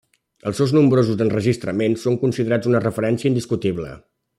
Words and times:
Els 0.51 0.55
seus 0.61 0.71
nombrosos 0.75 1.21
enregistraments 1.25 2.07
són 2.07 2.19
considerats 2.25 2.73
una 2.75 2.83
referència 2.89 3.33
indiscutible. 3.35 3.97